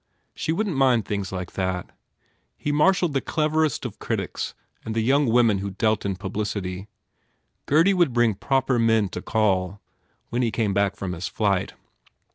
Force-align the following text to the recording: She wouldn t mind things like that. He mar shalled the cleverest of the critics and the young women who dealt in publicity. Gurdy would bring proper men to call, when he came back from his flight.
She 0.33 0.51
wouldn 0.51 0.73
t 0.73 0.77
mind 0.79 1.05
things 1.05 1.31
like 1.31 1.51
that. 1.51 1.91
He 2.57 2.71
mar 2.71 2.91
shalled 2.91 3.13
the 3.13 3.21
cleverest 3.21 3.85
of 3.85 3.91
the 3.91 3.97
critics 3.99 4.55
and 4.83 4.95
the 4.95 5.01
young 5.03 5.27
women 5.27 5.59
who 5.59 5.69
dealt 5.69 6.07
in 6.07 6.15
publicity. 6.15 6.87
Gurdy 7.67 7.93
would 7.93 8.11
bring 8.11 8.33
proper 8.33 8.79
men 8.79 9.09
to 9.09 9.21
call, 9.21 9.79
when 10.29 10.41
he 10.41 10.49
came 10.49 10.73
back 10.73 10.95
from 10.95 11.13
his 11.13 11.27
flight. 11.27 11.73